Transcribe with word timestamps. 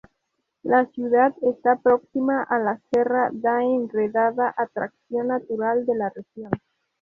La 0.63 0.87
ciudad 0.87 1.31
está 1.43 1.75
próxima 1.75 2.41
a 2.41 2.57
la 2.57 2.81
Serra 2.91 3.29
da 3.33 3.61
Enredadera, 3.63 4.51
atracción 4.57 5.27
natural 5.27 5.85
de 5.85 5.93
la 5.95 6.09
región. 6.09 6.49